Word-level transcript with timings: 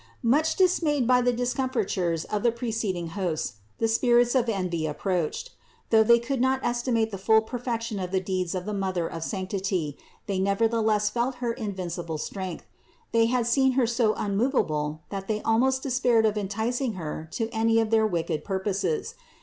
351. 0.23 0.31
Much 0.39 0.55
dismayed 0.55 1.05
by 1.07 1.21
the 1.21 1.31
discomfitures 1.31 2.25
of 2.25 2.41
the 2.41 2.51
pre 2.51 2.71
ceding 2.71 3.09
hosts, 3.09 3.57
the 3.77 3.87
spirits 3.87 4.33
of 4.33 4.49
envy 4.49 4.87
approached. 4.87 5.51
Though 5.91 6.01
they 6.03 6.17
could 6.17 6.41
not 6.41 6.59
estimate 6.63 7.11
the 7.11 7.19
full 7.19 7.41
perfection 7.41 7.99
of 7.99 8.09
the 8.09 8.19
deeds 8.19 8.55
of 8.55 8.65
the 8.65 8.73
Mother 8.73 9.05
of 9.07 9.23
sanctity, 9.23 9.99
they 10.25 10.39
nevertheless 10.39 11.11
felt 11.11 11.35
her 11.35 11.53
in 11.53 11.73
vincible 11.75 12.17
strength. 12.19 12.65
They 13.11 13.27
had 13.27 13.45
seen 13.45 13.73
Her 13.73 13.85
so 13.85 14.15
unmovable 14.15 15.01
that 15.09 15.27
they 15.27 15.39
almost 15.43 15.83
despaired 15.83 16.25
of 16.25 16.35
enticing 16.35 16.93
Her 16.93 17.27
to 17.33 17.47
any 17.49 17.79
of 17.79 17.91
their 17.91 18.07
wicked 18.07 18.43
purposes. 18.43 19.13